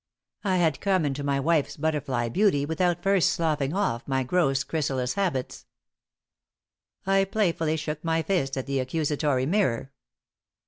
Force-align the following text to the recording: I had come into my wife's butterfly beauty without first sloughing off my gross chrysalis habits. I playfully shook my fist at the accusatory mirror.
I 0.43 0.57
had 0.57 0.81
come 0.81 1.05
into 1.05 1.23
my 1.23 1.39
wife's 1.39 1.77
butterfly 1.77 2.27
beauty 2.29 2.65
without 2.65 3.03
first 3.03 3.29
sloughing 3.29 3.75
off 3.75 4.07
my 4.07 4.23
gross 4.23 4.63
chrysalis 4.63 5.13
habits. 5.13 5.67
I 7.05 7.23
playfully 7.23 7.77
shook 7.77 8.03
my 8.03 8.23
fist 8.23 8.57
at 8.57 8.65
the 8.65 8.79
accusatory 8.79 9.45
mirror. 9.45 9.91